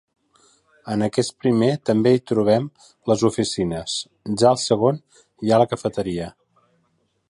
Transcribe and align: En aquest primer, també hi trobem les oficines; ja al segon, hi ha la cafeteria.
En 0.93 1.05
aquest 1.07 1.33
primer, 1.45 1.69
també 1.89 2.13
hi 2.17 2.23
trobem 2.31 2.67
les 3.13 3.27
oficines; 3.31 4.01
ja 4.43 4.51
al 4.55 4.61
segon, 4.67 5.01
hi 5.45 5.51
ha 5.57 5.65
la 5.65 5.73
cafeteria. 5.75 6.37